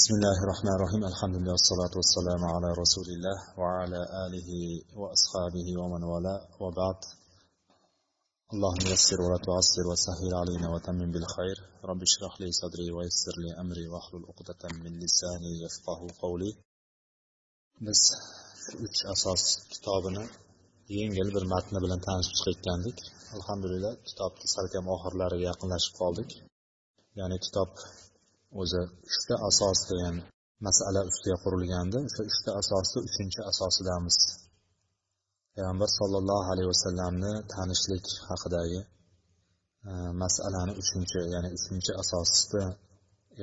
[0.00, 4.49] بسم الله الرحمن الرحيم الحمد لله والصلاة والسلام على رسول الله وعلى آله
[5.01, 6.99] وأصحابه ومن والاه وبعد
[8.53, 11.57] اللهم يسر ولا تعسر وسهل علينا وتمم بالخير
[11.89, 16.51] رب اشرح لي صدري ويسر لي أمري واحلل عقدة من لساني يفقه قولي
[17.85, 18.01] biz
[18.85, 20.23] uch asos kitobini
[20.97, 22.97] yengil bir matni bilan tanishib chiqayotgandik
[23.37, 26.29] alhamdulillah kitobni salkam oxirlariga yaqinlashib qoldik
[27.19, 27.69] ya'ni kitob
[28.59, 30.15] o'zi uchta asos degan
[30.67, 31.97] masala ustiga qurilgandi.
[32.07, 34.17] O'sha uchta asosni uchinchi asosidamiz
[35.53, 38.79] payg'ambar sollallohu alayhi vasallamni tanishlik haqidagi
[39.89, 39.91] e,
[40.23, 42.63] masalani uchinchi ya'ni uchinchi asosida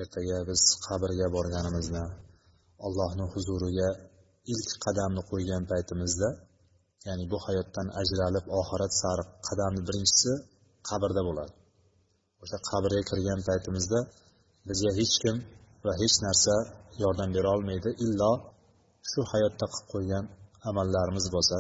[0.01, 2.03] ertaga biz qabrga borganimizda
[2.87, 3.89] allohni huzuriga
[4.53, 6.29] ilk qadamni qo'ygan paytimizda
[7.07, 10.33] ya'ni bu hayotdan ajralib oxirat sari qadamni birinchisi
[10.89, 11.53] qabrda bo'ladi.
[12.43, 13.99] O'sha qabrga kirgan paytimizda
[14.69, 15.37] bizga hech kim
[15.85, 16.55] va hech narsa
[17.03, 17.91] yordam bera olmaydi.
[18.05, 18.33] Illo
[19.11, 20.25] shu hayotda qilib qo'ygan
[20.71, 21.59] amallarimiz bo'lsa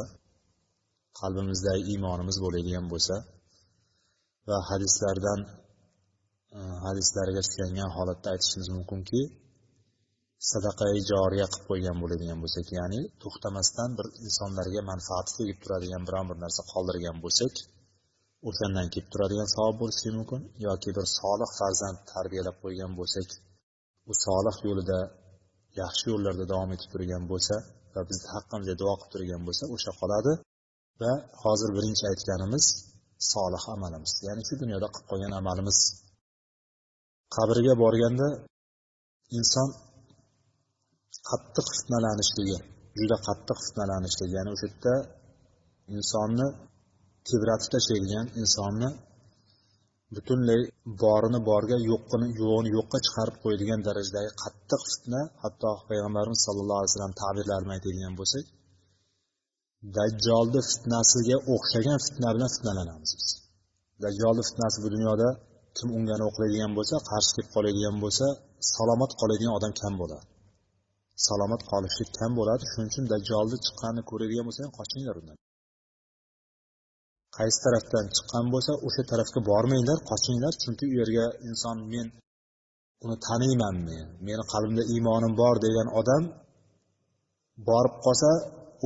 [1.20, 3.16] qalbimizdagi iymonimiz bo'ladigan bo'lsa
[4.48, 5.40] va hadislardan
[6.56, 9.20] e, hadislarga suyangan holatda aytishimiz mumkinki
[10.50, 16.38] sadaqai joriya qilib qo'ygan bo'ladigan bo'lsak ya'ni to'xtamasdan bir insonlarga manfaati tegib turadigan biron bir
[16.44, 17.54] narsa qoldirgan bo'lsak
[18.48, 23.28] o'shandan kelib turadigan savob bo'lishi mumkin yoki bir solih farzand tarbiyalab qo'ygan bo'lsak
[24.10, 24.98] u solih yo'lida
[25.82, 27.56] yaxshi yo'llarda davom etib turgan bo'lsa
[27.94, 30.32] va bizni haqqimizga duo qilib turgan bo'lsa o'sha qoladi.
[31.00, 32.64] Va hozir birinchi aytganimiz
[33.32, 35.78] solih amalimiz ya'ni shu dunyoda qilib qo'ygan amalimiz.
[37.36, 38.28] Qabrga borganda
[39.38, 39.68] inson
[41.30, 42.58] qattiq fitnalanishligi
[42.98, 44.94] juda qattiq fitnalanishligi ya'ni o'sha yerda
[45.96, 46.46] insonni
[47.30, 48.90] tebratib tashlaydigan insonni
[50.14, 50.60] butunlay
[51.02, 57.14] borini borga yo'qini yo'g'ini yo'qqa chiqarib qo'yadigan darajadagi qattiq fitna hatto payg'ambarimiz sallallohu alayhi vasallam
[57.22, 58.44] ta'birlar bilan aytadigan bo'lsak
[59.96, 63.28] dajjolni fitnasiga o'xshagan fitna bilan fitnalanamiz biz.
[64.04, 65.28] Dajjolni fitnasi bu dunyoda
[65.76, 68.26] kim unga o'qlaydigan bo'lsa qarshi kelib qoladigan bo'lsa
[68.74, 70.24] salomat qoladigan odam kam bo'ladi.
[71.28, 72.62] Salomat qolishlik kam bo'ladi.
[72.70, 75.36] Shuning uchun dajjolni chiqqanini ko'radigan bo'lsang qochinglar undan.
[77.36, 80.52] Qaysi tarafdan chiqqan bo'lsa o'sha tarafga bormanglar qochinglar.
[80.62, 82.06] Chunki u yerga inson men
[83.04, 86.22] uni taniyman men meni qalbimda iymonim bor degan odam
[87.68, 88.30] borib qolsa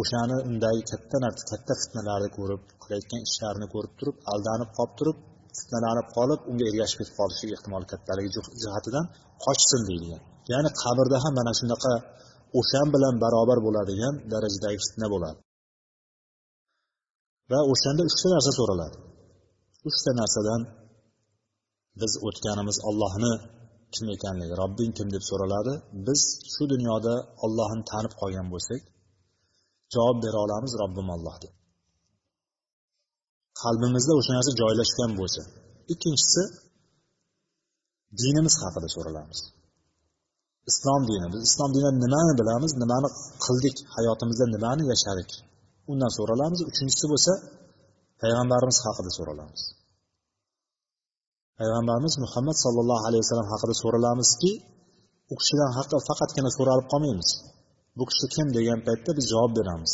[0.01, 5.19] o'shani undagi katta narsa katta fitnalarni ko'rib qilayotgan ishlarini ko'rib turib aldanib qolib turib
[5.59, 8.31] fitnalanib qolib unga ergashib ketib qolishi ehtimoli kattaligi
[8.63, 9.07] jihatidan
[9.45, 11.93] qochsin deyilgan ya'ni qabrda ham mana shunaqa
[12.61, 15.39] o'shan bilan barobar bo'ladigan darajadagi fitna bo'ladi.
[17.53, 18.97] Va o'shanda uchta narsa so'raladi.
[19.89, 20.63] Uchta narsadan
[22.01, 23.33] biz o'tganimiz ollohni
[23.95, 25.73] kim ekanligi robbing kim deb so'raladi.
[26.07, 26.21] Biz
[26.53, 27.15] shu dunyoda
[27.45, 28.83] ollohni tanib qolgan bo'lsak
[29.95, 31.53] javob bera olamiz robbim olloh deb
[33.63, 35.43] qalbimizda o'sha narsa joylashgan bo'lsa
[35.93, 36.43] ikkinchisi
[38.21, 39.41] dinimiz haqida so'ralamiz.
[40.71, 43.09] Islom dini biz islom dinidan nimani bilamiz nimani
[43.45, 45.31] qildik hayotimizda nimani yashadik?
[45.91, 46.61] Undan so'ralamiz.
[46.71, 47.33] Uchinchisi bo'lsa
[48.23, 49.63] payg'ambarimiz haqida so'ralamiz.
[51.59, 54.53] Payg'ambarimiz muhammad sollallohu alayhi vasallam haqida so'ralamizki
[55.33, 57.31] u kishidan haqi faqatgina so'ralib qolmaymiz.
[57.99, 59.93] Bu kishi kim degan paytda biz javob beramiz.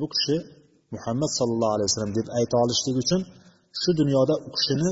[0.00, 0.36] Bu kishi
[0.94, 3.20] muhammad sollallohu alayhi vasallam deb ayta olishlik uchun
[3.80, 4.90] shu dunyoda u kishini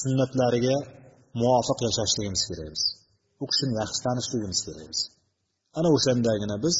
[0.00, 0.76] sunnatlariga
[1.40, 2.82] muvofiq yashashligimiz kerak biz.
[3.42, 5.00] U kishini yaxshi tanishligimiz kerak biz.
[5.78, 6.76] Ana o'shandagina biz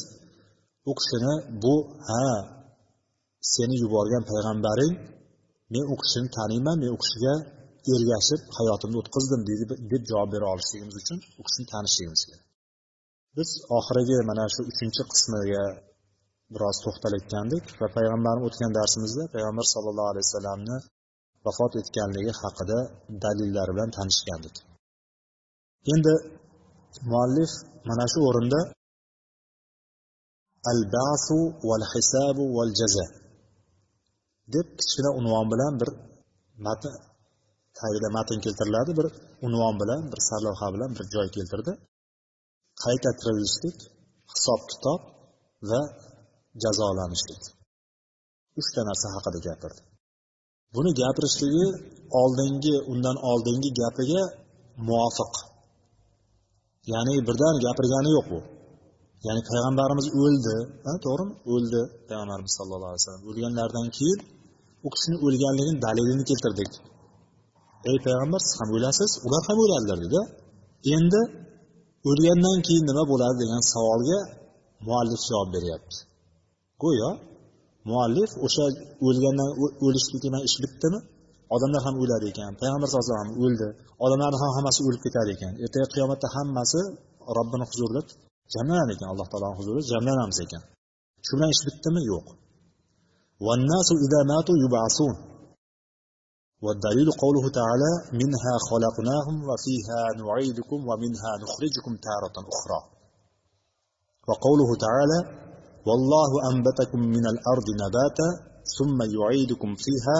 [0.89, 1.75] u kishini bu
[2.07, 2.23] ha
[3.51, 4.93] seni yuborgan payg'ambaring
[5.73, 7.33] men u kishini taniyman men u kishiga
[7.93, 9.41] ergashib hayotimni o'tkazdim
[9.91, 12.45] deb javob bera olishligimiz uchun u kishini tanishligimiz kerak.
[13.37, 15.63] Biz oxirgi mana shu uchinchi qismiga
[16.53, 20.77] biroz to'xtalayotgandik va payg'ambarimiz o'tgan darsimizda payg'ambar sallallohu alayhi vasallamni
[21.45, 22.79] vafot etganligi haqida
[23.23, 24.55] dalillar bilan tanishgandik.
[25.93, 26.13] Endi
[27.11, 27.51] muallif
[27.89, 28.59] mana shu o'rinda
[30.71, 33.05] al basu val hisabu val jaza
[34.53, 35.89] deb kichkina unvon bilan bir
[36.65, 36.93] matn
[37.79, 38.91] tagida matn keltiriladi.
[38.99, 39.07] Bir
[39.45, 41.71] unvon bilan bir sarlavha bilan bir joy keltirdi.
[42.83, 43.77] Qayta tirilishlik
[44.31, 45.01] hisob kitob
[45.69, 45.81] va
[46.63, 47.43] jazolanishlik.
[48.59, 49.81] Uchta narsa haqida gapirdi.
[50.75, 51.65] Buni gapirishligi
[52.21, 54.23] oldingi undan oldingi gapiga
[54.87, 55.33] muvofiq.
[56.91, 58.39] Ya'ni birdan gapirgani yo'q bu.
[59.25, 60.55] Ya'ni payg'ambarimiz o'ldi
[61.05, 64.19] to'g'rimi o'ldi payg'ambarimiz sallallohu alayhi vasallam o'lganlaridan keyin
[64.85, 66.71] u kishini o'lganligini dalilini keltirdik
[67.89, 70.21] ey payg'ambar siz ham o'lasiz ular ham o'ladilar dedi.
[70.95, 71.21] Endi
[72.09, 74.19] o'lgandan keyin nima bo'ladi degan savolga
[74.87, 75.97] muallif javob beryapti
[76.83, 77.09] go'yo
[77.89, 78.65] muallif o'sha
[79.07, 79.49] o'lgandan
[79.85, 80.99] o'lishlik degan ish bitdimi
[81.55, 83.67] odamlar ham o'ladi ekan payg'ambar sallallohu alayhi vasallam o'ldi
[84.05, 86.79] odamlarni ham e, hammasi o'lib ketar ekan ertaga qiyomatda hammasi
[87.37, 88.01] robbini huzurida
[88.53, 90.61] jamlanadi ekan alloh taoloni huzurida jamlanamiz ekan
[91.25, 92.27] shu bilan ish bitdimi yo'q
[96.65, 97.91] والدليل قوله تعالى
[98.21, 102.79] منها خلقناهم وفيها نعيدكم ومنها نخرجكم تارة أخرى.
[104.27, 105.19] وقوله تعالى
[105.87, 108.29] والله أنبتكم من الأرض نباتا
[108.77, 110.19] ثم يعيدكم فيها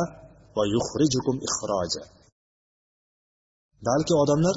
[0.57, 2.03] ويخرجكم إخراجا.
[3.87, 4.55] Balki odamlar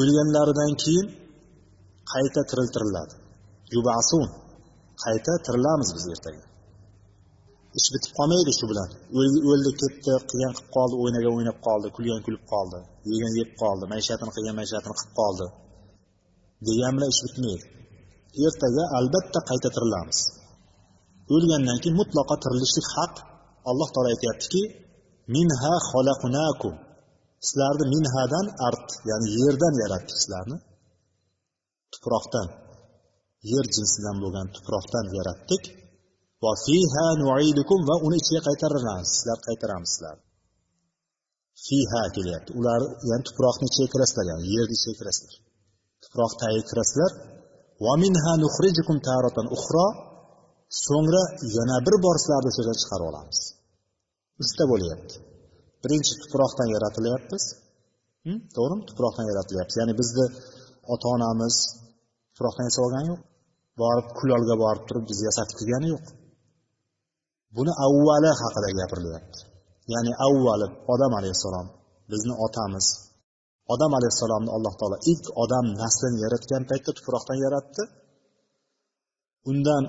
[0.00, 1.06] o'lganlaridan keyin
[2.12, 3.14] qayta tiriltiriladi.
[3.74, 4.28] Yubasun.
[5.04, 6.44] Qayta tirilamiz biz ertaga.
[7.78, 8.90] Ish bitib qolmaydi shu bilan.
[9.50, 12.78] O'ldi ketdi qilgan qilib qoldi o'ynagan o'ynab qoldi kulgan kulib qoldi
[13.12, 15.46] yegan yeb qoldi maishatini qilgan maishatini qilib qoldi
[16.68, 17.64] degan bilan ish bitmaydi.
[18.46, 20.18] Ertaga albatta qayta tirilamiz.
[21.34, 23.14] O'lgandan keyin mutlaqo tirilishlik haq
[23.70, 24.62] alloh taolo aytyaptiki
[25.34, 26.74] minha xolaqunakum
[27.46, 30.56] sizlarni minhadan art ya'ni yerdan yaratdik sizlarni.
[31.94, 32.48] Tuproqdan
[33.52, 35.62] yer jinsidan bo'lgan tuproqdan yaratdik.
[36.44, 40.24] Va fiha nu'idukum va uni ichiga qaytaramiz sizlar qaytaramiz sizlarni
[41.66, 42.50] fiha kelyapti.
[42.58, 45.34] Ular ya'ni tuproqni ichiga kirasizlar ya'ni yerni ichiga kirasizlar.
[46.04, 47.12] Tuproq tagiga kirasizlar.
[47.84, 49.86] Va minha nuxrijukum taratan uxro
[50.86, 51.22] so'ngra
[51.56, 53.38] yana bir bor sizlarni o'sha yerdan chiqarib olamiz.
[54.42, 55.14] Uchta bo'lyapti.
[55.82, 57.44] Birinchi tuproqdan yaratilyapmiz.
[58.56, 58.82] To'g'rimi?
[58.90, 60.26] Tuproqdan yaratilyapmiz ya'ni bizni
[60.94, 61.56] ota onamiz
[62.40, 63.20] tuproqdan yasab olgani yo'q.
[63.82, 65.58] Borib kulolga borib turib bizni yasatib
[65.94, 66.04] yo'q.
[67.56, 69.40] Buni avvali haqida gapirilyapti
[69.92, 71.66] ya'ni avvali odam alayhissalom
[72.12, 72.86] bizni otamiz.
[73.74, 77.82] Odam alayhissalomni alloh taolo ilk odam naslini yaratgan paytda tuproqdan yaratdi.
[79.50, 79.84] Undan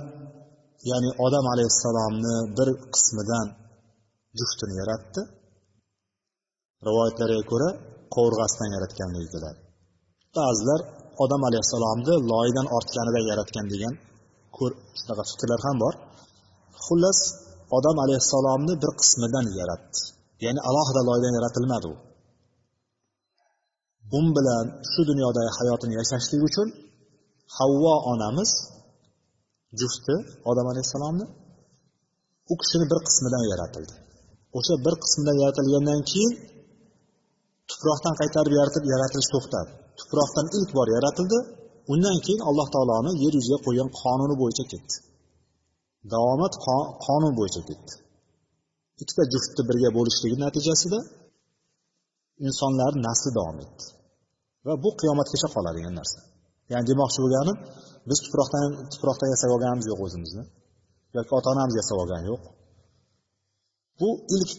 [0.91, 3.47] ya'ni odam alayhissalomni bir qismidan
[4.39, 5.21] juftini yaratdi.
[6.87, 7.69] Rivoyatlarga ko'ra
[8.13, 9.59] qovurg'asidan yaratganligi keladi
[10.37, 10.79] ba'zilar
[11.23, 13.93] odam alayhissalomni loydan ortganidan yaratgan degan
[14.99, 15.93] shunaqa fikrlar ham bor.
[16.85, 17.19] Xullas
[17.77, 19.99] odam alayhissalomni bir qismidan yaratdi.
[20.45, 21.95] Ya'ni alohida loydan yaratilmadi u.
[24.17, 26.67] Un bilan shu dunyodagi hayotini yashashlik uchun
[27.57, 28.49] havvo onamiz
[29.79, 30.15] jufti
[30.51, 31.25] odam alayhissalomni.
[32.51, 33.93] U kishini bir qismidan yaratildi.
[34.57, 36.33] O'sha bir qismidan yaratilgandan keyin
[37.71, 41.39] tuproqdan qaytarib yaratib yaratilish to'xtadi tuproqdan ilk bor yaratildi
[41.93, 44.95] undan keyin alloh taoloni yer yuziga qo'ygan qonuni bo'yicha ketdi.
[46.13, 46.53] Davomat
[47.05, 47.93] qonun bo'yicha ketdi.
[49.01, 50.99] Ikkita juftni birga bo'lishligi natijasida
[52.47, 53.85] insonlar nasli davom etdi.
[54.65, 56.19] Va bu qiyomatgacha qoladigan narsa.
[56.71, 57.57] Ya'ni demoqchi bo'lganim
[58.09, 60.43] biz tuproqdan tuproqdan yasab olganimiz yo'q o'zimizni.
[61.17, 62.43] Yoki ota onamiz yasab olgani yo'q.
[63.99, 64.51] Bu ilk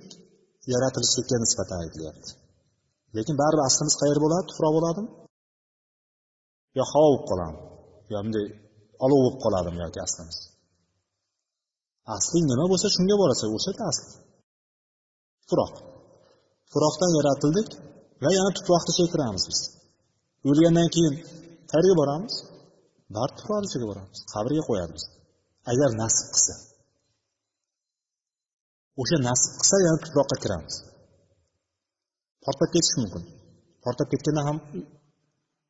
[0.73, 2.31] yaratilishlikka nisbatan aytilyapti.
[3.17, 4.45] Lekin baribir aslimiz qayer bo'ladi?
[4.51, 5.11] Tuproq bo'ladimi?
[6.79, 7.61] Yo havo bo'lib qoladimi?
[8.13, 8.47] Yo bunday
[9.05, 10.37] olov bo'lib qoladimi yoki aslimiz?
[12.17, 14.07] Asling nima bo'lsa shunga borasan o'sha asl
[15.41, 15.73] tuproq.
[16.71, 17.69] Tuproqdan yaratildik
[18.23, 19.61] va yana tuproqni ichiga kiramiz biz.
[20.49, 21.15] O'lgandan keyin
[21.71, 22.35] qayerga boramiz.
[23.15, 24.19] Baribir tuproqni ichiga boramiz.
[24.33, 25.13] Qabrga qo'yadi bizni
[25.71, 26.55] agar nasib qilsa.
[29.01, 30.75] O'sha nasib qilsa yana tuproqqa kiramiz.
[32.45, 33.23] Portlab ketishi mumkin.
[33.85, 34.57] Portlab ketganda ham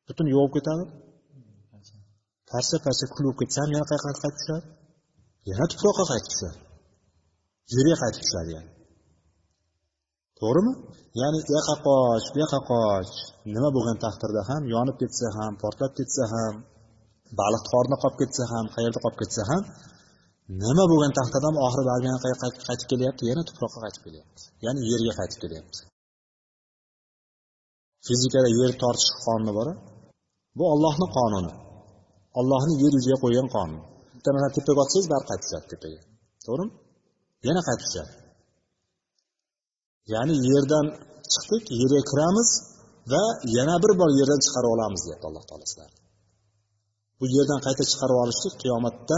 [0.07, 0.83] butun yo'q bo'lib ketadi.
[2.49, 4.65] Parcha parcha kul bo'lib ketsa ham yana qayerga qaytib tushadi?
[5.49, 6.59] Yana tuproqqa qaytib tushadi.
[7.75, 8.71] Yerga qaytib tushadi yani.
[10.39, 10.73] To'g'rimi?
[11.21, 13.13] Ya'ni u yoqqa qoch bu yoqqa qoch.
[13.55, 16.53] Nima bo'lgan taqdirda ham yonib ketsa ham portlab ketsa ham
[17.39, 19.63] baliq qorni qolib ketsa ham qayerda qolib ketsa ham
[20.63, 23.21] nima bo'lgan taqdirda ham oxiri baribir yana qayerga qaytib kelyapti?
[23.31, 24.41] Yana tuproqqa qaytib kelyapti.
[24.65, 25.79] Ya'ni yerga qaytib kelyapti.
[28.07, 29.67] Fizikada yer tortish qonuni bor
[30.57, 31.51] bu ollohni qonuni.
[32.39, 33.79] Ollohni yer yuziga qo'ygan qonun.
[34.15, 36.01] Bitta mana tepaga otsangiz bari qaytib tushadi tepaga.
[36.45, 36.71] To'g'rimi?
[37.47, 38.13] Yana qaytib tushadi
[40.11, 40.85] ya'ni yerdan
[41.33, 42.49] chiqdik yerga kiramiz
[43.11, 43.23] va
[43.57, 45.99] yana bir bor yerdan chiqarib olamiz deyapti alloh taolo sizlarni
[47.19, 49.17] bu yerdan qayta chiqarib olishlik qiyomatda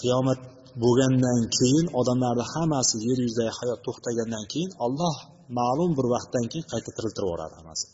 [0.00, 0.40] qiyomat
[0.82, 5.16] bo'lgandan keyin odamlarni hammasi yer yuzidagi hayot to'xtagandan keyin olloh
[5.58, 7.86] ma'lum bir vaqtdan keyin qayta tiriltirib yuboradi hammasi.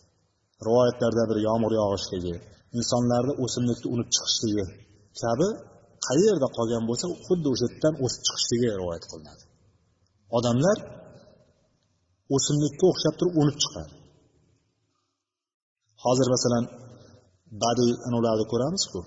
[0.67, 2.35] Rivoyatlarda bir yomg'ir yog'ishligi
[2.79, 4.65] insonlarni o'simlikni unib chiqishligi
[5.23, 5.49] kabi
[6.09, 9.43] qayerda qolgan bo'lsa xuddi o'sha yerdan o'sib chiqishligi rivoyat qilinadi.
[10.39, 10.79] Odamlar
[12.37, 13.95] o'simlikka o'xshab turib unib chiqadi.
[16.05, 16.65] Hozir masalan
[17.63, 19.01] badiiy anavlarni ko'ramizku.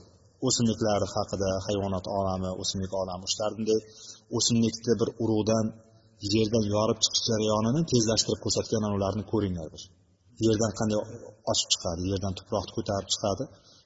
[0.48, 3.80] O'simliklar haqida hayvonot olami o'simlik olami shular bunday
[4.38, 5.66] o'simlikni bir urug'dan
[6.34, 9.84] yerdan yorib chiqish jarayonini tezlashtirib ko'rsatgan ularni ko'ringlar bir
[10.48, 11.00] yerdan qanday
[11.52, 13.44] ochib chiqadi yerdan tuproqni ko'tarib chiqadi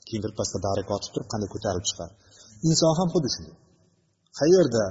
[0.07, 2.13] keyin birpasda bag'ri kotib turib qanday ko'tarib chiqadi.
[2.67, 3.55] Inson ham xuddi shunday.
[4.39, 4.83] Qayerda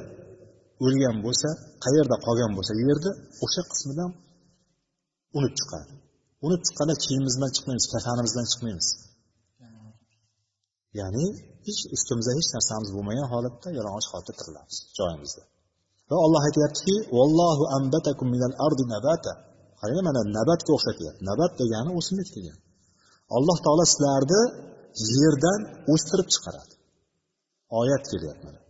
[0.84, 1.48] o'lgan bo'lsa
[1.84, 3.10] qayerda qolgan bo'lsa yerda
[3.44, 4.10] o'sha qismidan
[5.38, 5.92] unib chiqadi.
[6.46, 8.88] Unib chiqqanda kiyimimizdan chiqmaymiz kafanimizdan chiqmaymiz.
[11.00, 11.24] Ya'ni
[11.66, 15.42] hech ustimizda hech narsamiz bo'lmagan holatda yalang'och holatda tirilamiz joyimizda.
[16.08, 19.32] Va olloh aytyaptiki vallohu ambatakum minal ardi nabata.
[19.80, 22.60] Qarang mana nabatga o'xshatyapti nabat degani o'simlik degani
[23.36, 24.40] alloh taolo sizlarni
[25.20, 25.60] yerdan
[25.92, 26.74] o'stirib chiqaradi.
[27.80, 28.60] Oyat kelyapti mana.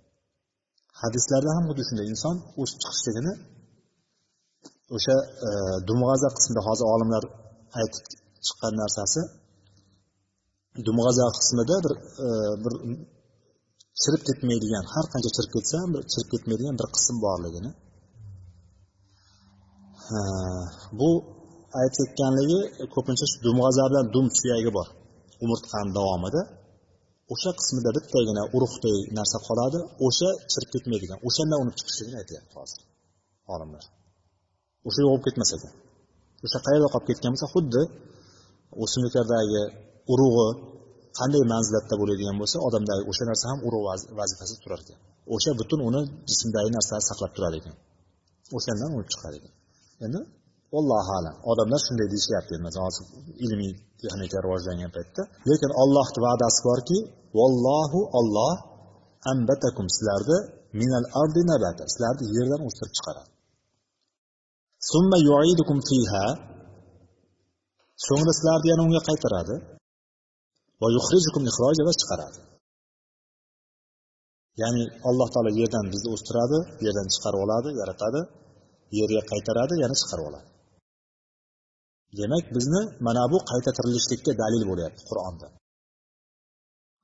[1.03, 3.33] Hadislarda ham xuddi shunday inson o'sib chiqishligini
[4.97, 5.17] o'sha
[5.47, 5.51] e,
[5.89, 7.25] dumg'aza qismida hozir olimlar
[7.81, 8.05] aytib
[8.47, 9.21] chiqqan narsasi.
[10.87, 11.95] Dumg'aza qismida bir
[12.27, 12.29] e,
[12.65, 12.75] bir
[14.03, 17.71] chirib ketmaydigan har qancha chirib ketsa ham chirib ketmaydigan bir qism borligini.
[21.01, 21.11] Bu
[21.83, 22.61] aytayotganligi
[22.95, 24.89] ko'pincha shu dumg'aza bilan dum suyagi bor.
[25.45, 26.43] Umurtqani davomida
[27.33, 32.81] o'sha qismida bittagina urug'dek narsa qoladi o'sha chirib ketmaydigan o'shandan unib chiqishligini aytyapti hozir
[33.55, 33.85] olimlar.
[34.89, 35.73] O'sha yo'q bo'lib ketmas ekan.
[36.45, 37.83] O'sha qayerda qolib ketgan bo'lsa xuddi
[38.83, 39.63] o'simliklardagi
[40.13, 40.49] urug'i
[41.19, 43.85] qanday manzilatda bo'ladigan bo'lsa odamdagi o'sha narsa ham urug'
[44.21, 44.99] vazifasida turar ekan.
[45.35, 47.75] O'sha butun uni jismdagi narsalarni saqlab turar ekan.
[48.57, 49.53] O'shandan o'lib chiqar ekan.
[50.05, 50.21] Endi
[50.79, 52.53] ollohu alam odamlar shunday deyishyapti.
[52.59, 53.05] Endi hozir
[53.45, 56.99] ilmiy texnika rivojlangan paytda lekin ollohni va'dasi borki
[57.39, 58.55] vallohu olloh
[59.33, 60.39] ambatakum sizlarni
[60.81, 63.31] minal ardi nabata sizlarni yerdan o'stirib chiqaradi.
[64.91, 66.27] Summa yuidukum fiha
[68.07, 69.55] so'ngra sizlarni yana unga qaytaradi.
[70.81, 72.41] Va yukhrijukum ixroja va chiqaradi.
[74.61, 78.21] Ya'ni alloh taolo yerdan bizni o'stiradi yerdan chiqarib oladi yaratadi
[78.99, 80.49] yerga qaytaradi yana chiqarib oladi.
[82.19, 85.49] Demak bizni mana bu qayta tirilishlikka dalil bo'lyapti qur'onda.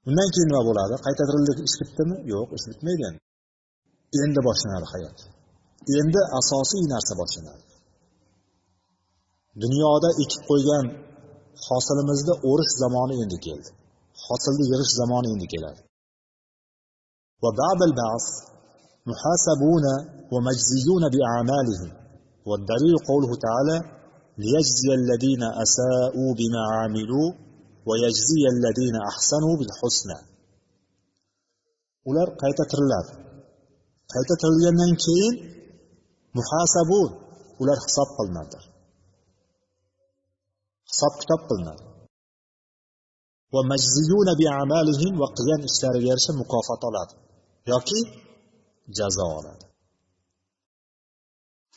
[0.08, 0.94] Undan keyin nima bo'ladi?
[1.06, 3.20] Qayta tirildik ish bitdimi yo'q ish bitmaydi endi
[4.24, 5.18] endi boshlanadi hayot.
[6.00, 7.64] Endi asosiy narsa boshlanadi.
[9.62, 10.86] Dunyoda ekib qo'ygan
[11.67, 13.69] hosilimizni o'rish zamoni endi keldi
[14.25, 15.81] hosilni yig'ish zamoni endi keladi
[19.11, 19.85] محاسبون
[20.33, 21.89] ومجزيون بأعمالهم
[22.49, 23.77] والدليل قوله تعالى
[24.43, 27.29] ليجزي الذين أساءوا بما عملوا
[27.87, 30.19] ويجزي الذين أحسنوا بالحسنى
[32.09, 33.13] ular qayta tiriladi
[34.13, 35.35] qayta tirilgandan keyin
[36.37, 37.09] muhasabun
[37.61, 38.57] ular hisob qilinadi
[40.94, 41.84] Hisob kitob qilinadi.
[43.54, 47.14] Va majziyuna bi amalihim va qilgan ishlariga yarasha mukofot oladi
[47.72, 48.00] yoki
[48.98, 49.64] jazo oladi.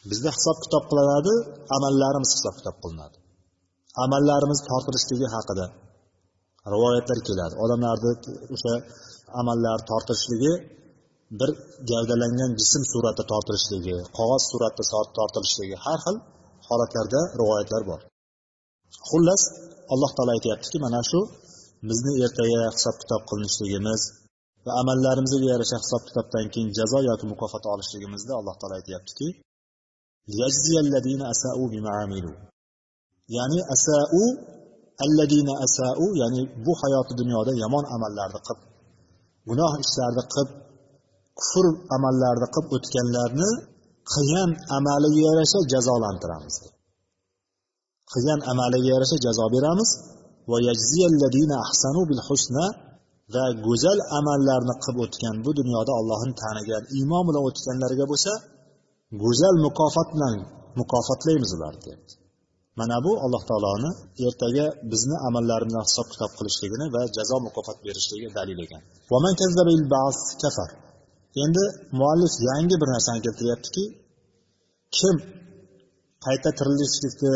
[0.09, 1.33] Bizda hisob kitob qilinadi
[1.75, 3.17] amallarimiz hisob kitob qilinadi.
[4.03, 5.65] Amallarimiz tortilishligi haqida
[6.73, 7.53] rivoyatlar keladi.
[7.63, 8.11] Odamlarni
[8.55, 8.73] o'sha
[9.41, 10.53] amallar tortilishligi
[11.39, 11.49] bir
[11.91, 14.83] gavdalangan jism suratda tortilishligi qog'oz suratda
[15.17, 16.15] tortilishligi har xil
[16.67, 17.99] holatlarda rivoyatlar bor.
[19.09, 19.41] Xullas
[19.93, 21.19] alloh taolo aytyaptiki mana shu
[21.89, 24.01] bizni ertaga hisob kitob qilinishligimiz
[24.65, 29.27] va amallarimizga yarasha hisob kitobdan keyin jazo yoki mukofot olishligimizni alloh taolo aytyaptiki
[33.35, 34.23] ya'ni asau
[35.05, 38.59] alladina asau ya'ni bu hayoti dunyoda yomon amallarni qilib
[39.49, 40.49] gunoh ishlarni qilib
[41.39, 41.65] kufr
[41.95, 43.49] amallarni qilib o'tganlarni
[44.13, 46.55] qilgan amaliga yarasha jazolantiramiz.
[48.11, 49.89] Qilgan amaliga yarasha jazo beramiz.
[53.33, 58.31] Va go'zal amallarni qilib o'tgan bu dunyoda allohni tanigan iymon bilan o'tganlarga bo'lsa
[59.23, 60.33] go'zal mukofot bilan
[60.79, 62.13] mukofotlaymiz ularni deyapti.
[62.79, 63.91] Mana bu alloh taoloni
[64.27, 68.81] ertaga bizni amallarimizni hisob kitob qilishligini va jazo mukofot berishligiga dalil ekan.
[71.43, 71.63] Endi
[71.99, 73.83] muallif yangi bir narsani keltiryaptiki
[74.97, 75.15] kim
[76.25, 77.33] qayta tirilishlikni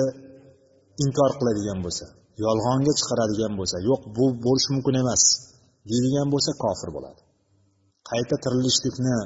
[1.03, 2.05] inkor qiladigan bo'lsa
[2.45, 5.23] yolg'onga chiqaradigan bo'lsa yo'q bu bo'lishi mumkin emas
[5.89, 7.21] deydigan bo'lsa kofir bo'ladi.
[8.09, 9.17] Qayta tirilishlikni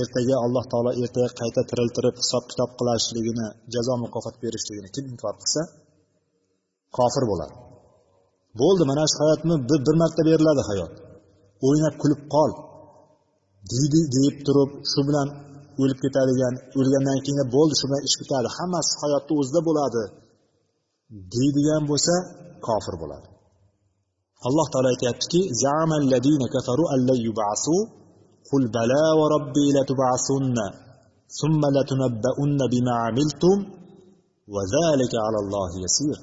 [0.00, 5.62] ertaga alloh taolo ertaga qayta tiriltirib hisob kitob qilishligini jazo mukofot berishligini kim inkor qilsa
[6.98, 7.54] kofir bo'ladi.
[8.60, 9.54] Bo'ldi mana shu hayotni
[9.86, 10.92] bir marta beriladi hayot.
[11.66, 12.50] O'ynab kulib qol
[13.72, 15.28] deydi deyib turib shu bilan
[15.82, 18.48] o'lib ketadigan o'lgandan keyin bo'ldi shu bilan ish bitadi.
[18.56, 20.02] Hammasi hayotni o'zida bo'ladi.
[21.33, 22.15] deydigan bo'lsa
[22.67, 23.27] kofir bo'ladi
[24.47, 25.41] alloh taolo aytyaptiki
[28.49, 30.57] قل بلى وربي لتبعثن
[31.39, 33.57] ثم لتنبؤن بما عملتم
[34.55, 36.17] وذلك على الله يسير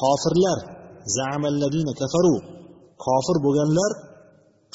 [0.00, 0.58] kofirlar
[1.16, 2.36] zamalladina kafaru
[3.04, 3.92] kofir bo'lganlar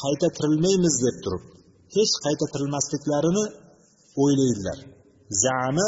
[0.01, 1.43] qayta tirilmaymiz deb turib
[1.95, 3.45] hech qayta tirilmasliklarini
[4.23, 4.79] o'ylaydilar
[5.43, 5.87] zama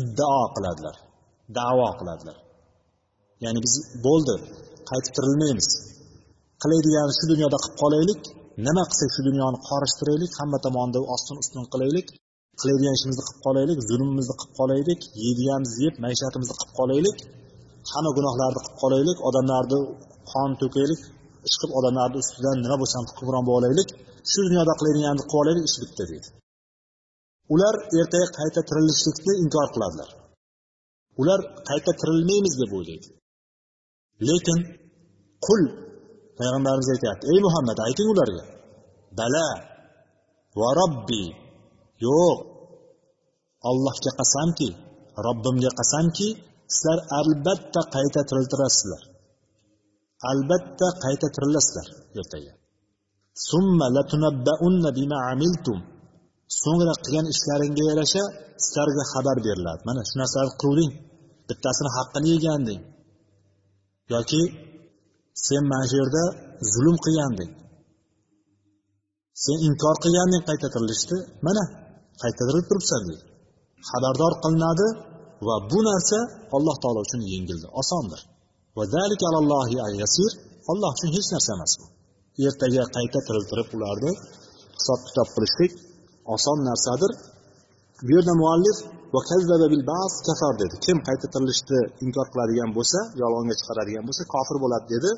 [0.00, 0.96] iddao qiladilar
[1.57, 2.37] Davo qiladilar.
[3.43, 3.73] Ya'ni biz
[4.05, 4.35] bo'ldi
[4.89, 5.67] qaytib tirilmaymiz.
[6.63, 8.21] Qiladigan shu dunyoda qilib qolaylik
[8.67, 12.07] nima qilsak shu dunyoni qorishtiraylik hamma tomonda ostin ustun qilaylik.
[12.61, 17.17] Qiladigan ishimizni qilib qolaylik zulmimizni qilib qolaylik yeydiganimizni yeb maishatimizni qilib qolaylik
[17.93, 19.79] hamma gunohlarni qilib qolaylik odamlarni
[20.31, 21.01] qon to'kaylik
[21.47, 23.89] ishqilib odamlarni ustidan nima bo'lsa ham hukmron bo'lib olaylik
[24.31, 26.27] shu dunyoda qiladiganimizni qilib olaylik ish bitta deydi.
[27.53, 30.09] Ular ertaga qayta tirilishlikni inkor qiladilar.
[31.21, 33.09] Ular qayta tirilmaymiz deb o'ylaydi.
[34.27, 34.59] Lekin
[35.45, 35.61] qul
[36.37, 38.43] payg'ambarimiz aytyapti ey muhammad ayting ularga
[39.19, 39.47] bala
[40.59, 41.23] va robbi
[42.05, 42.37] yo'q
[43.69, 44.69] allohga qasamki
[45.25, 46.27] robbimga qasamki
[46.75, 49.03] sizlar albatta qayta tiriltirasizlar
[50.31, 51.87] albatta qayta tirilasizlar
[52.19, 52.53] ertaga
[56.61, 58.23] so'ngra qilgan ishlaringga yarasha
[58.63, 60.91] sizlarga xabar beriladi mana shu narsani qilding
[61.47, 62.81] bittasini haqqini yeganding.
[64.13, 64.41] Yoki
[65.45, 66.23] sen mana shu yerda
[66.73, 67.51] zulm qilganding.
[69.43, 71.63] Sen inkor qilganding qayta tirilishni mana
[72.21, 73.25] qayta tirilib turibsan deydi
[73.89, 74.87] xabardor qilinadi
[75.47, 76.19] va bu narsa
[76.55, 78.21] alloh taolo uchun yengildir osondir.
[80.71, 81.85] Alloh uchun hech narsa emas bu.
[82.47, 84.11] Ertaga qayta tiriltirib ularni
[84.77, 85.71] hisob kitob qilishlik
[86.35, 87.11] oson narsadir.
[88.05, 88.77] Bu yerda muallif
[90.27, 90.75] kafar dedi.
[90.85, 95.11] Kim qayta tirilishni inkor qiladigan bo'lsa yolg'onga chiqaradigan bo'lsa kofir bo'ladi dedi.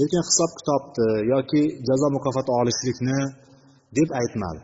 [0.00, 3.18] Lekin hisob kitobni yoki jazo mukofot olishlikni
[3.98, 4.60] deb aytmadi.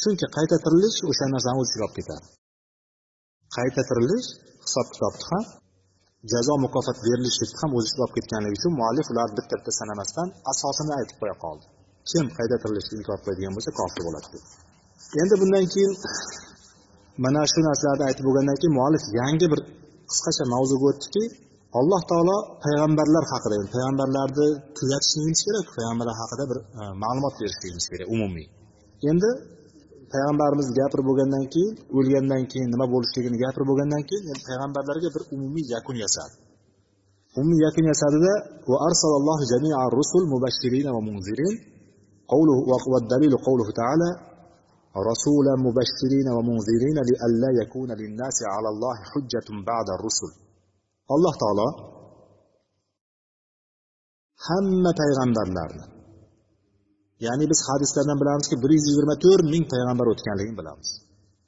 [0.00, 2.26] Chunki qayta tirilish o'sha narsani o'z ichiga olib ketadi.
[3.56, 4.28] Qayta tirilish
[4.64, 5.44] hisob kitobni ham
[6.32, 10.92] jazo mukofot berilishlikni ham o'z ichiga olib ketganligi uchun muallif ularni bitta bitta sanamasdan asosini
[10.98, 11.64] aytib qo'ya qoldi.
[12.10, 14.46] Kim qayta tirilishni inkor qiladigan bo'lsa kofir bo'ladi dedi.
[15.22, 15.92] Endi bundan keyin
[17.24, 19.60] mana shu narsalarni aytib bo'lgandan keyin muallif yangi bir
[20.10, 21.24] qisqacha mavzuga o'tdiki
[21.78, 24.46] alloh taolo payg'ambarlar haqida yani payg'ambarlarni
[24.78, 28.46] kuzatishligimiz kerak payg'ambarlar haqida bir e, ma'lumot berishligimiz kerak umumiy.
[29.10, 29.30] Endi
[30.12, 35.64] payg'ambarimiz gapirib bo'lgandan keyin o'lgandan keyin nima bo'lishligini gapirib bo'lgandan keyin yani payg'ambarlarga bir umumiy
[35.76, 36.34] yakun yasadi.
[37.38, 38.32] Umumiy yakun yasadida
[38.70, 39.44] va arsalallohu
[39.98, 40.22] rusul
[40.96, 41.54] va munzirin
[42.92, 43.32] va dalil
[45.09, 50.31] رسولا مبشرين ومنذرين لئلا يكون للناس على الله حجة بعد الرسل
[51.13, 51.67] alloh taolo
[54.47, 55.85] hamma payg'ambarlarni
[57.25, 60.89] ya'ni biz hadislardan bilamizki bir yuz yigirma to'rt ming payg'ambar o'tganligini bilamiz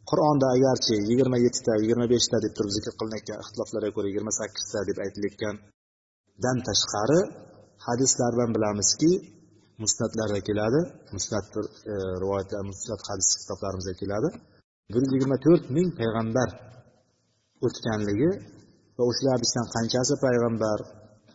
[0.09, 4.97] qur'onda agarchi yigirma yettita yigirma beshta deb turib zikr qilinayotgan ixtiloflarga ko'ra yigirma sakkizta deb
[5.05, 7.19] aytilayotgandan tashqari
[7.87, 9.11] hadislardan bilamizki
[9.84, 10.80] musnatlarda keladi.
[11.16, 11.46] Musnat
[11.92, 14.28] e, rivoyatlar musnat hadis kitoblarimizda keladi.
[14.94, 16.48] Bir yuz yigirma to'rt ming payg'ambar
[17.66, 18.30] o'tganligi
[18.96, 20.78] va o'shalarni ichidan qanchasi payg'ambar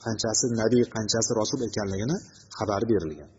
[0.06, 2.18] qanchasi nabiy qanchasi rasul ekanligini
[2.58, 3.30] xabar berilgan.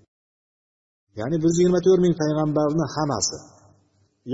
[1.20, 3.38] Ya'ni bir yuz yigirma to'rt ming payg'ambarni hammasi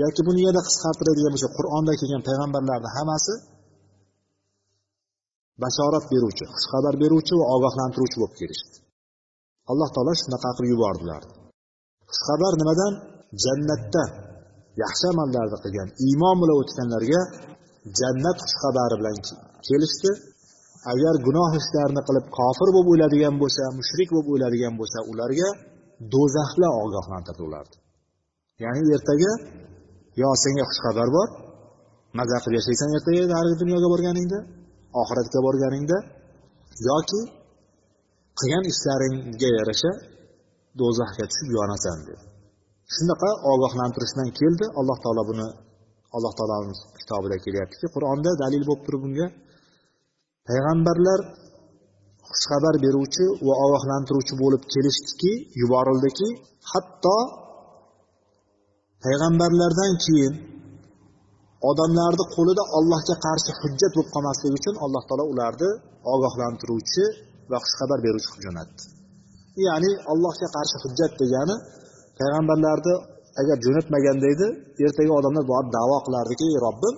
[0.01, 3.33] yoki buni yana qisqartiradigan bo'lsak qur'onda kelgan payg'ambarlarni hammasi
[5.63, 8.84] bashorat beruvchi xushxabar beruvchi va ogohlantiruvchi bo'lib kelishdi.
[9.71, 11.21] Alloh taolo shunaqa qilib yubordilar.
[12.11, 12.93] Xushxabar nimadan?
[13.43, 14.03] Jannatda.
[14.83, 17.21] Yaxshi amallarni qilgan iymon bilan o'tganlarga
[17.99, 19.15] jannat xushxabari bilan
[19.67, 20.11] kelishdi.
[20.91, 25.49] Agar gunoh ishlarni qilib kofir bo'lib o'ladigan bo'lsa mushrik bo'lib o'ladigan bo'lsa ularga
[26.13, 27.77] do'zaxlar ogohlantirdi ularni
[28.63, 29.31] ya'ni ertaga
[30.21, 31.27] yo senga xushxabar bor
[32.17, 34.39] maza qilib yashaysan ertaga narigi dunyoga borganingda
[35.01, 35.97] oxiratga borganingda
[36.89, 37.19] yoki
[38.39, 39.91] qilgan ishlaringga yarasha
[40.79, 42.23] do'zaxga tushib yonasan dedi.
[42.95, 44.65] Shunaqa ogohlantirishdan keldi.
[44.79, 45.47] Alloh taolo buni
[46.15, 49.27] alloh taoloni kitobida kelyaptiki qur'onda dalil bo'lib turib bunga
[50.49, 51.19] payg'ambarlar
[52.29, 56.27] xushxabar beruvchi va ogohlantiruvchi bo'lib kelishdiki yuborildiki
[56.71, 57.17] hatto
[59.05, 60.33] payg'ambarlardan keyin
[61.69, 65.69] odamlarni qo'lida ollohga qarshi hujjat bo'lib qolmasligi uchun alloh taolo ularni
[66.13, 67.03] ogohlantiruvchi
[67.51, 68.81] va xushxabar beruvchi qilib jo'natdi
[69.67, 71.55] ya'ni allohga qarshi hujjat degani
[72.19, 72.95] payg'ambarlarni
[73.41, 74.47] agar jo'natmaganda edi
[74.85, 76.95] ertaga odamlar borib davo qilardiki robbim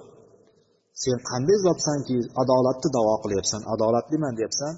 [1.03, 4.73] sen qanday zotsanki adolatni davo qilyapsan adolatliman deyapsan.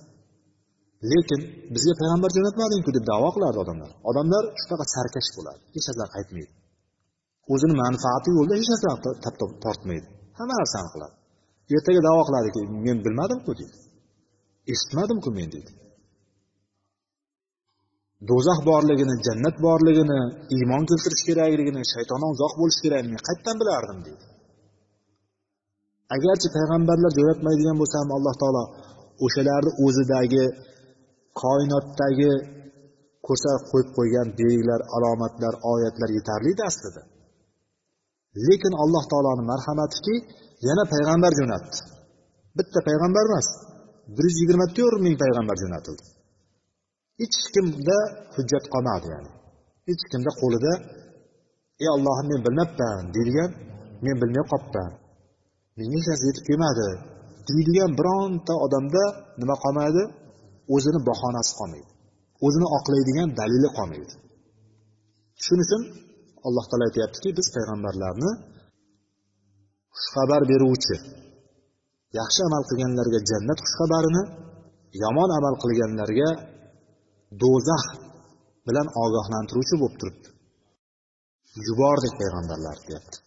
[1.11, 1.41] Lekin
[1.73, 3.91] bizga payg'ambar jo'natmadingku deb davo qilardi odamlar.
[4.09, 6.53] Odamlar shunaqa sarkash bo'ladi hech narsa aytmaydi.
[7.53, 10.07] O'zini manfaati yo'lida hech narsa tap tortmaydi.
[10.37, 11.15] Hamma narsani qiladi.
[11.75, 13.77] Ertaga davo qiladiki men bilmadimku deydi.
[14.73, 15.71] Eshitmadimku men deydi
[18.29, 20.19] do'zax borligini jannat borligini
[20.55, 24.25] iymon keltirish kerakligini shaytondan uzoq bo'lish kerakligini qayerdan bilardim deydi
[26.15, 28.63] agarchi payg'ambarlar jo'natmaydigan bo'lsa ham alloh taolo
[29.25, 30.45] o'shalarni o'zidagi
[31.41, 32.31] koinotdagi
[33.27, 37.01] ko'rsatib qo'yib qo'ygan belgilar alomatlar oyatlar yetarli edi aslida.
[38.47, 40.15] Lekin alloh taoloni marhamatiki
[40.67, 41.77] yana payg'ambar jo'natdi.
[42.57, 43.47] Bitta payg'ambar emas
[44.15, 46.03] bir yuz yigirma to'rt ming payg'ambar jo'natildi.
[47.21, 47.97] Hech kimda
[48.35, 49.31] hujjat qolmadi ya'ni.
[49.87, 50.73] Hech kimda qo'lida
[51.83, 53.51] ey ollohim men bilmabman deydigan
[54.05, 54.91] men bilmay qolibman
[55.77, 56.87] menga hech narsa yetib kelmadi
[57.47, 59.03] deydigan bironta odamda
[59.41, 60.03] nima qolmaydi?
[60.75, 61.91] O'zini bahonasi qolmaydi.
[62.45, 64.13] O'zini oqlaydigan dalili qolmaydi.
[65.43, 65.81] Shuning uchun
[66.47, 68.31] alloh taolo aytyaptiki biz payg'ambarlarni
[69.97, 70.95] xushxabar beruvchi
[72.17, 74.23] yaxshi amal qilganlarga jannat xushxabarini
[75.03, 76.29] yomon amal qilganlarga
[77.41, 77.83] do'zax
[78.67, 80.27] bilan ogohlantiruvchi bo'lib turibdi.
[81.67, 83.17] Yubordik payg'ambarlarni deyapti.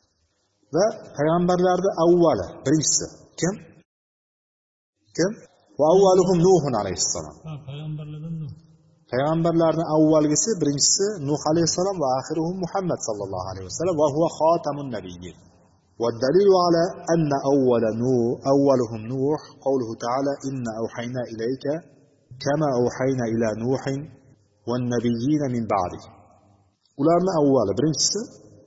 [0.75, 0.85] Va
[1.17, 3.07] payg'ambarlarni avvali birinchisi
[3.41, 3.55] kim?
[5.17, 5.33] Kim?
[6.47, 7.37] Nuhun alayhissalom.
[9.11, 15.37] Payg'ambarlarni avvalgisi birinchisi nuh alayhissalom va axiruhum muhammad sallallohu alayhi vasallam va huwa xotamun nabiyyin
[16.01, 21.65] والدليل على أن أول نوح أولهم نوح قوله تعالى إن أوحينا إليك
[22.45, 23.83] كما أوحينا إلى نوح
[24.69, 26.03] والنبيين من بعده
[27.01, 28.21] ularni avvali birinchisi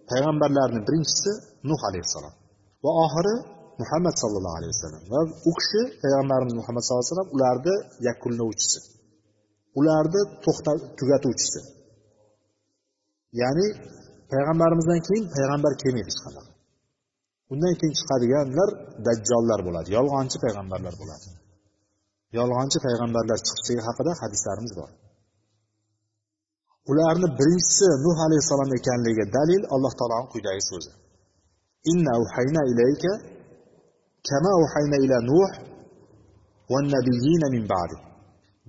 [0.10, 1.32] payg'ambarlarni birinchisi
[1.70, 2.34] nuh alayhissalom
[2.84, 3.34] va oxiri
[3.82, 7.76] muhammad sallallohu alayhi vasallam va u kishi payg'ambarimiz muhammad sallallohu alayhi vasallam ularni
[8.08, 8.80] yakunlovchisi
[9.80, 10.22] ularni
[11.00, 11.62] tugatuvchisi
[13.42, 13.68] ya'ni
[14.32, 16.55] payg'ambarimizdan keyin payg'ambar kelmaydi hech qanaqa
[17.52, 18.70] undan keyin chiqadiganlar
[19.06, 21.28] dajjollar bo'ladi yolg'onchi payg'ambarlar bo'ladi.
[22.38, 24.90] Yolg'onchi payg'ambarlar chiqishligi haqida hadislarimiz bor.
[26.92, 30.92] Ularni birinchisi nuh alayhissalom ekanligiga dalil alloh taoloni quyidagi so'zi.
[31.92, 33.14] Inna uhayna ilayka
[34.30, 35.52] kama uhayna ila nuh
[36.72, 37.96] va nabiyina min ba'di.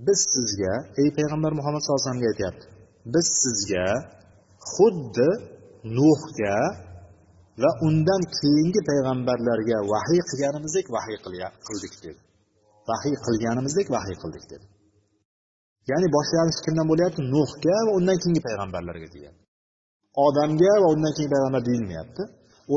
[0.07, 2.67] Biz sizga ey payg'ambar muhammad sallallohu alayhi vasallamga aytyapti
[3.15, 3.87] biz sizga
[4.73, 5.31] xuddi
[5.99, 6.59] nuhga
[7.63, 11.19] va undan keyingi payg'ambarlarga vahiy qilganimizdek vahiy
[11.67, 12.21] qildik dedi.
[12.91, 14.67] Vahiy qilganimizdek vahiy qildik dedi.
[15.91, 17.21] Ya'ni boshlanishi kimdan bo'lyapti?
[17.35, 19.43] Nuhga va undan keyingi payg'ambarlarga deyapti.
[20.27, 22.23] Odamga va undan keyingi payg'ambar deyilmayapti.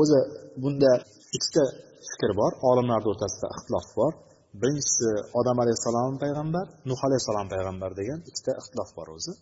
[0.00, 0.18] O'zi
[0.62, 0.90] bunda
[1.36, 1.64] ikkita
[2.10, 2.52] fikr bor.
[2.70, 4.12] Olimlarni o'rtasida ixtilof bor.
[4.60, 9.32] Birinchisi odam alayhissalom payg'ambar nuh alayhissalom payg'ambar degan ikkita ixtilof bor o'zi.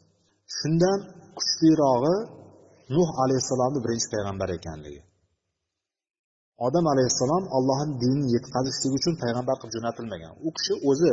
[0.59, 0.99] Shundan
[1.39, 2.17] kuchlirog'i
[2.97, 5.01] nuh alayhissalomni birinchi payg'ambar ekanligi.
[6.67, 10.33] Odam alayhissalom allohni dinini yetkazishlik uchun payg'ambar qilib jo'natilmagan.
[10.47, 11.11] U kishi o'zi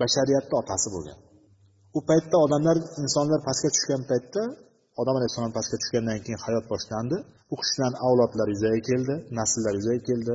[0.00, 1.18] bashariyatni otasi bo'lgan.
[1.96, 4.42] U paytda odamlar insonlar pastga tushgan paytda
[5.00, 7.16] odam alayhissalom pastga tushgandan keyin hayot boshlandi.
[7.52, 10.34] U kishidan avlodlar yuzaga keldi nasllar yuzaga keldi.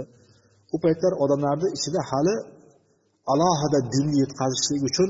[0.75, 2.35] U paytlar odamlarni ichida hali
[3.33, 5.09] alohida dinni yetkazishlik uchun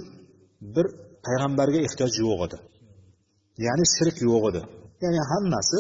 [0.76, 0.86] bir
[1.26, 2.58] payg'ambarga ehtiyoj yo'q edi.
[3.66, 4.62] Ya'ni shirk yo'q edi.
[5.04, 5.80] Ya'ni hammasi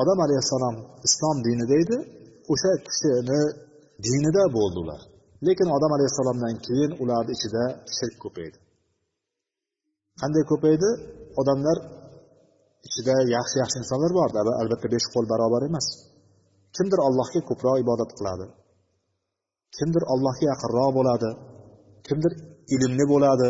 [0.00, 1.96] odam alayhissalom islom dinida edi
[2.52, 3.40] o'sha kishini
[4.06, 5.00] dinida bo'ldi ular
[5.46, 7.62] lekin odam alayhissalomdan keyin ularni ichida
[7.96, 8.58] shirk ko'paydi
[10.20, 10.90] qanday ko'paydi
[11.40, 11.76] odamlar
[12.88, 14.30] ichida yaxshi yaxshi insonlar bor
[14.62, 15.86] albatta besh qo'l barobar emas
[16.76, 18.46] kimdir allohga ko'proq ibodat qiladi
[19.76, 21.30] kimdir allohga yaqinroq bo'ladi
[22.06, 22.32] kimdir
[22.74, 23.48] ilmli bo'ladi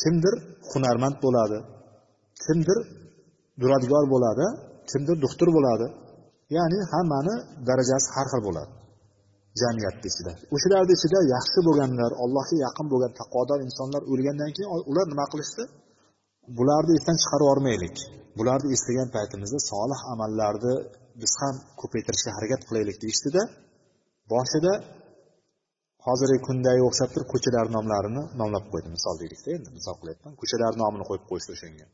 [0.00, 0.34] kimdir
[0.70, 1.58] hunarmand bo'ladi
[2.44, 2.78] kimdir
[3.60, 4.46] duradgor bo'ladi
[4.90, 5.86] kimdir doktor bo'ladi.
[6.56, 7.34] Ya'ni hammani
[7.68, 8.72] darajasi har xil bo'ladi.
[9.62, 10.32] Jamiyatni ichida.
[10.54, 15.64] O'shalarni ichida yaxshi bo'lganlar allohga yaqin bo'lgan taqvodor insonlar o'lgandan keyin ular nima qilishdi?
[16.58, 17.96] Bularni esdan chiqarib yubormaylik.
[18.38, 20.74] Bularni eslagan paytimizda solih amallarni
[21.20, 23.42] biz ham ko'paytirishga harakat qilaylik deyishdida
[24.32, 24.72] boshida
[26.06, 31.04] hozirgi kundagi o'xshab turib ko'chalar nomlarini nomlab qo'ydi misol deylikda endi misol qilyapman ko'chalar nomini
[31.08, 31.86] qo'yib qo'yishdi o'shanga.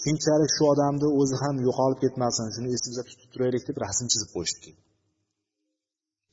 [0.00, 4.70] Keyinchalik shu odamni o'zi ham yo'qolib ketmasin shuni esimizda tutib turaylik deb rasm chizib qo'yishdi.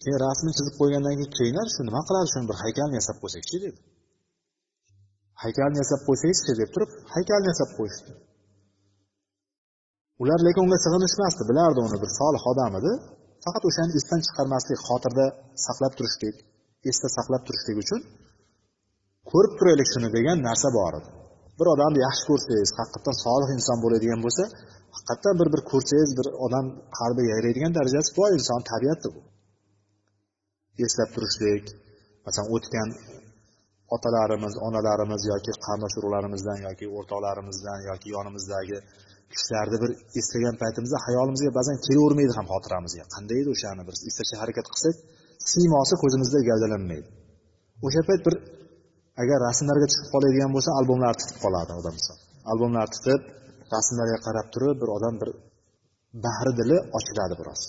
[0.01, 3.57] Keyin keyin rasmni chizib qo'ygandan keyin keyinlar shu nima qiladi shuni bir haykalni yasab qo'ysakchi
[3.65, 3.79] dedi.
[5.43, 8.11] Haykalni yasab qo'ysangizchi deb turib haykalni yasab qo'yishdi.
[10.23, 12.91] Ular lekin unga sig'inishmasdi bilardi uni bir solih odam edi.
[13.45, 15.25] Faqat o'shani esdan chiqarmaslik xotirda
[15.65, 16.35] saqlab turishlik
[16.91, 18.01] esda saqlab turishlik uchun
[19.31, 21.09] ko'rib turaylik shuni degan narsa bor edi.
[21.59, 24.43] Bir odamni yaxshi ko'rsangiz haqiqatdan solih inson bo'ladigan bo'lsa
[24.95, 26.65] haqiqatdan bir bir ko'rsangiz bir odam
[26.99, 29.21] qalbi yayraydigan darajasi bor inson tabiati bu.
[30.85, 31.65] Eslab turishlik
[32.25, 32.89] masalan o'tgan
[33.95, 38.77] otalarimiz onalarimiz yoki qarindosh urug'larimizdan yoki o'rtoqlarimizdan yoki yonimizdagi
[39.33, 43.03] kishilarni bir eslagan paytimizda hayolimizga ba'zan kelavermaydi ham xotiramizga.
[43.15, 44.95] Qanday edi o'shani bir eslashga harakat qilsak
[45.51, 47.07] siymosi ko'zimizda gavdalanmaydi.
[47.85, 48.35] O'sha payt bir
[49.21, 51.95] agar rasmlarga tushib qoladigan bo'lsa albomlar titib qoladi odam
[52.51, 53.21] albomlar titib
[53.75, 55.29] rasmlarga qarab turib bir odam bir
[56.25, 57.61] bahri dili ochiladi biroz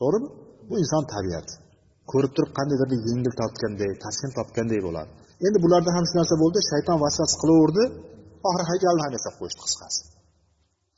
[0.00, 0.28] to'g'rimi?
[0.68, 1.54] Bu inson tabiati.
[2.12, 5.10] Ko'rib turib qandaydir bir yengil tortganday taskin topganday bo'ladi.
[5.46, 7.84] Endi bularda ham shu narsa bo'ldi shayton vasvas qilaverdi.
[8.48, 10.00] Oxiri haykalni ham yasab qo'yishdi qisqasi.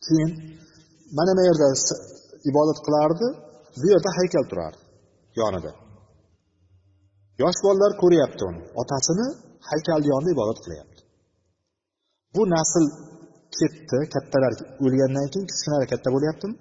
[0.04, 0.30] Keyin
[1.18, 1.68] mana bu yerda
[2.50, 3.26] ibodat qilardi
[3.80, 4.80] bu yerda haykal turardi
[5.40, 5.72] yonida.
[7.42, 9.26] Yosh bolalar ko'ryapti uni otasini
[9.70, 11.00] haykalni yonida ibodat qilyapti.
[12.34, 12.84] Bu nasl
[13.58, 14.52] ketdi kattalar
[14.84, 16.54] o'lgandan keyin kichkinalar katta bo'lyaptimi?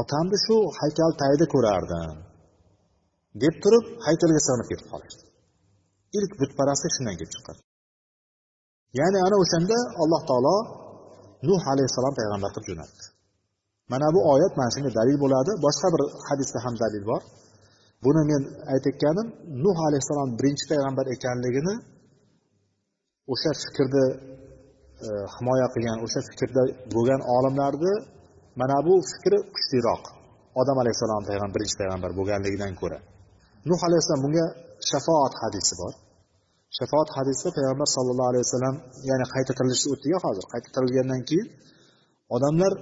[0.00, 2.16] Otamni shu haykal tagida ko'rardim
[3.42, 5.24] deb turib haykalga sig'inib ketib qolishdi.
[6.18, 7.58] Ilk butparastlik shundan kelib chiqqan
[8.96, 10.56] ya'ni ana o'shanda alloh taolo
[11.48, 13.04] nuh alayhissalom payg'ambar qilib jo'natdi.
[13.92, 15.52] Mana bu oyat mana shunga dalil bo'ladi.
[15.64, 17.22] Boshqa bir hadisda ham dalil bor.
[18.04, 19.26] Buni men aytayotganim
[19.64, 21.74] nuh alayhissalom birinchi payg'ambar ekanligini
[23.32, 24.04] o'sha fikrni
[25.06, 26.62] e, himoya qilgan o'sha fikrda
[26.94, 27.94] bo'lgan olimlarni
[28.60, 30.02] mana bu fikri kuchliroq.
[30.60, 32.98] Odam alayhissalom payg'ambar birinchi payg'ambar bo'lganligidan ko'ra.
[33.70, 34.46] Nuh alayhissalom bunga
[34.90, 35.92] shafoat hadisi bor.
[36.78, 38.76] Shafoat hadisida payg'ambar sallallohu alayhi vasallam
[39.10, 41.48] ya'ni qayta tirilish o'tdiku hozir qayta tirilgandan keyin
[42.36, 42.72] odamlar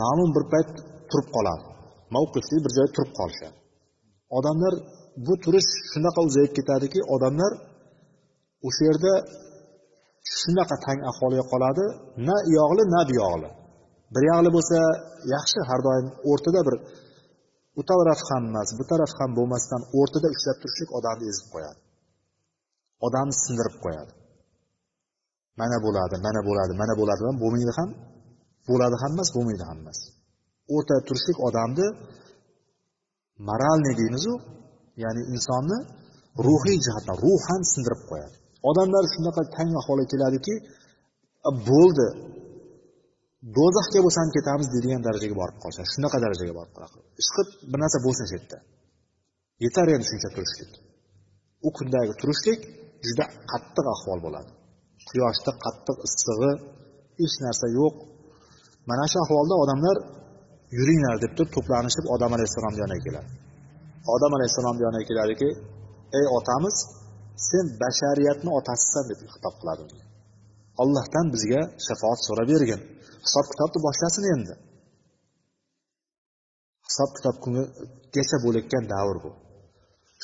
[0.00, 0.68] ma'lum bir payt
[1.10, 1.64] turib qoladi.
[2.16, 3.56] Mavqifli bir joyda turib qolishadi.
[4.38, 4.74] Odamlar
[5.26, 7.52] bu turish shunaqa uzayib ketadiki odamlar
[8.66, 9.12] o'sha yerda
[10.38, 11.84] shunaqa tang ahvolga qoladi
[12.28, 13.48] na u yog'li na bu yog'li
[14.14, 14.78] bir yoqli bo'lsa
[15.34, 16.74] yaxshi har doim o'rtada bir
[17.80, 21.80] u taraf ham emas bu taraf ham bo'lmasdan o'rtada ushlab turishlik odamni ezib qo'yadi.
[23.06, 24.12] Odamni sindirib qo'yadi.
[25.60, 27.22] Mana bo'ladi mana bo'ladi mana bo'ladi.
[27.28, 27.90] Ham bo'lmaydi ham
[28.68, 29.98] bo'ladi ham emas bo'lmaydi ham emas.
[30.74, 31.86] O'rtada turishlik odamni
[33.48, 34.32] moralniy deymizu
[35.02, 35.78] ya'ni insonni
[36.46, 38.36] ruhiy jihatdan ruhan sindirib qo'yadi.
[38.68, 40.54] Odamlar shunaqa tang ahvolga keladiki
[41.70, 42.08] bo'ldi.
[43.56, 47.98] Do'zaxga bo'lsa ham ketamiz deydigan darajaga borib qolsa shunaqa darajaga borib qoladi ishqib bir narsa
[48.06, 48.58] bo'lsin shu yerda
[49.64, 50.70] yetar endi shuncha turishlik.
[51.66, 52.60] U kundagi turishlik
[53.06, 54.50] juda qattiq ahvol bo'ladi.
[55.08, 56.52] Quyoshda qattiq issig'i
[57.20, 57.94] hech narsa yo'q.
[58.90, 59.96] Mana shu ahvolda odamlar
[60.78, 63.28] yuringlar deb turib to'planishib odam alayhissalomni yoniga keladi.
[64.14, 65.48] Odam alayhissalomni yoniga keladiki
[66.18, 66.76] ey otamiz
[67.48, 70.10] sen bashariyatni otasisan deb xitob qiladi unga
[70.82, 72.80] ollohdan bizga shafoat so'rab bergin.
[73.24, 74.54] Hisob kitobni boshlasin endi.
[76.88, 79.30] Hisob kitob kunigacha bo'layotgan davr bu.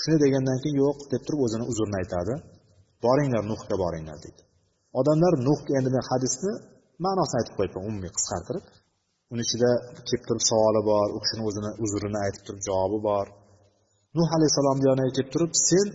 [0.00, 2.34] Shuni degandan keyin yo'q deb turib o'zini uzrini aytadi.
[3.04, 4.42] Boringlar nuhga boringlar deydi.
[5.00, 6.52] Odamlar nuh endi men hadisni
[7.04, 8.64] ma'nosini aytib qo'yibman umumiy qisqartirib.
[9.32, 9.70] Uni ichida
[10.06, 13.26] kelib turib savoli bor u kishini o'zini uzrini aytib turib javobi bor.
[14.16, 15.86] Nuh alayhissalomni yoniga kelib turib sen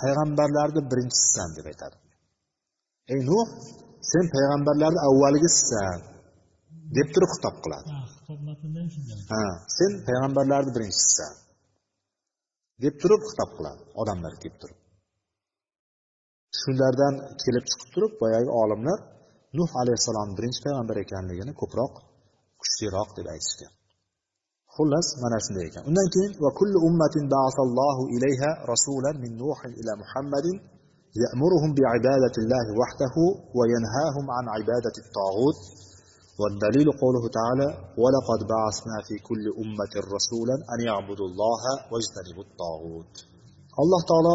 [0.00, 1.96] payg'ambarlarni birinchisisan deb aytadi
[3.12, 3.48] ey nuh
[4.10, 5.98] sen payg'ambarlarni avvalgisisan
[6.96, 7.88] deb turib xitob qiladi.
[9.32, 9.44] Ha
[9.76, 11.34] sen payg'ambarlarni birinchisisan
[12.84, 14.78] deb turib xitob qiladi odamlar kelib turib.
[16.60, 18.98] Shulardan kelib chiqib turib boyagi olimlar
[19.58, 21.92] nuh alayhissalom birinchi payg'ambar ekanligini ko'proq
[22.60, 23.72] kuchliroq deb aytishgan
[24.80, 29.92] xullas mana shunday ekan undan keyin va kullu ummatin ba'asallohu ilayha rasulan min nuhin ila
[30.02, 30.58] muhammadin
[31.80, 33.14] بعبادة الله وحده
[33.58, 35.58] وينهاهم عن عبادة الطاغوت
[36.40, 37.68] والدليل قوله تعالى
[38.02, 43.14] ولقد بعثنا في كل أمة رسولا أن يعبدوا الله واجتنبوا الطاغوت
[43.82, 44.34] الله تعالى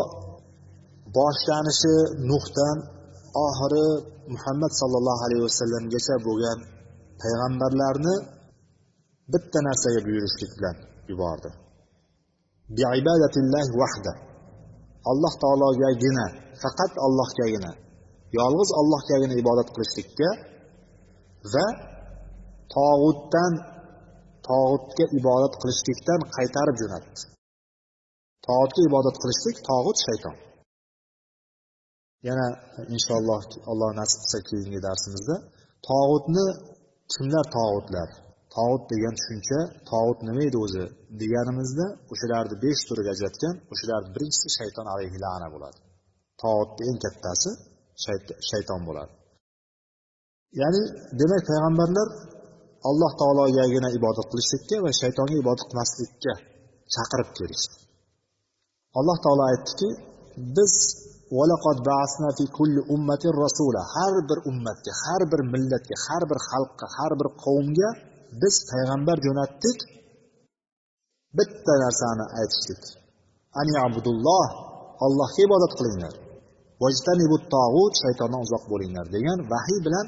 [1.18, 1.96] boshlanishi
[2.32, 2.78] nuhdan
[3.46, 3.88] oxiri
[4.34, 6.60] muhammad sollallohu alayhi vasallamgacha bo'lgan
[7.22, 8.16] payg'ambarlarni
[9.34, 10.78] bitta narsaga buyurishlik bilan
[11.12, 11.50] yubordi.
[13.82, 14.14] Vahda.
[15.12, 16.26] Alloh taologagina
[16.62, 17.72] faqat allohgagina
[18.40, 20.30] yolg'iz allohgagina ibodat qilishlikka
[21.54, 21.66] va
[22.76, 23.54] tog'utdan
[24.48, 27.22] tog'utga ibodat qilishlikdan qaytarib jo'natdi.
[28.48, 30.36] Tog'utga ibodat qilishlik tog'ut shayton.
[32.28, 32.48] Yana
[32.96, 35.36] inshaalloh alloh nasib qilsa keyingi darsimizda
[35.88, 36.46] tog'utni
[37.14, 38.10] kimlar tog'utlar?
[38.56, 39.60] Tog'ut degan tushuncha
[39.92, 40.84] tog'ut nima edi o'zi
[41.22, 45.80] deganimizda o'shalarni besh turiga ajratgan o'shalarni birinchisi shayton alayhi lana bo'ladi.
[46.42, 47.50] Tog'utni eng kattasi
[48.50, 49.14] shayton bo'ladi.
[50.62, 50.82] Ya'ni
[51.20, 52.08] demak payg'ambarlar
[52.90, 56.34] alloh taologagina ibodat qilishlikka va shaytonga ibodat qilmaslikka
[56.96, 57.76] chaqirib kelishdi.
[59.00, 59.90] Alloh taolo aytdiki
[60.58, 60.74] biz
[63.94, 67.90] har bir ummatga har bir millatga har bir xalqqa har bir qavmga
[68.42, 69.78] biz payg'ambar jo'natdik
[71.38, 72.82] bitta narsani aytishdik
[73.60, 74.48] ani abudulloh
[75.06, 76.16] allohga ibodat qilinglar.
[78.02, 80.08] Shaytondan uzoq bo'linglar degan vahiy bilan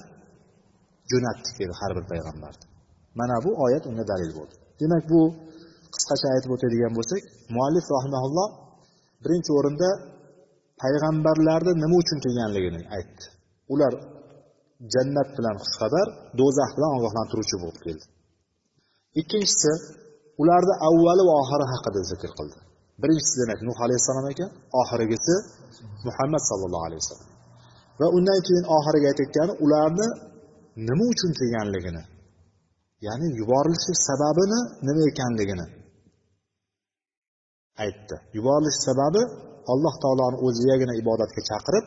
[1.12, 2.66] jo'natdik dedi har bir payg'ambarni
[3.20, 4.56] mana bu oyat unga dalil bo'ldi.
[4.82, 5.20] Demak bu
[5.94, 7.22] qisqacha aytib o'tadigan bo'lsak
[7.56, 8.50] muallif rahimaulloh
[9.24, 9.90] birinchi o'rinda
[10.82, 13.24] payg'ambarlarni nima uchun kelganligini aytdi.
[13.74, 13.94] Ular
[14.94, 16.08] jannat bilan xushxabar
[16.40, 18.06] do'zax bilan ogohlantiruvchi bo'lib keldi.
[19.22, 19.72] Ikkinchisi
[20.42, 22.60] ularni avvali va oxiri haqida zikr qildi.
[23.02, 24.50] Birinchisi demak nuh alayhissalom ekan
[24.82, 25.36] oxirgisi
[26.08, 27.30] muhammad sallallohu alayhi vasallam.
[28.00, 30.08] Va undan keyin oxiriga aytayotgani ularni
[30.88, 32.04] nima uchun kelganligini
[33.08, 35.66] ya'ni yuborilishi sababini nima ekanligini
[37.84, 38.16] aytdi.
[38.38, 39.22] Yuborilish sababi
[39.74, 41.86] alloh taoloni o'zigagina ibodatga chaqirib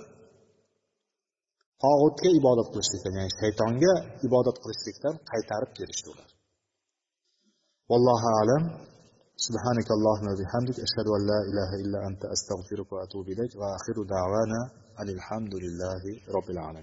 [1.83, 3.93] tog'utga ibodat qilishlikdan ya'ni shaytonga
[4.27, 6.29] ibodat qilishlikdan qaytarib kelishdi ular.
[7.90, 8.64] Vallohu alam
[9.48, 14.61] سبحانك اللهم وبحمدك أشهد أن لا إله إلا أنت أستغفرك وأتوب إليك وآخر دعوانا
[15.00, 16.03] أن الحمد لله
[16.37, 16.79] رب العالمين.